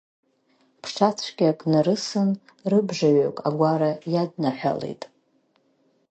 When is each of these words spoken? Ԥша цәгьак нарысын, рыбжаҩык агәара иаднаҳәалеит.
Ԥша 0.81 1.09
цәгьак 1.17 1.59
нарысын, 1.71 2.29
рыбжаҩык 2.71 3.37
агәара 3.47 3.91
иаднаҳәалеит. 4.13 5.01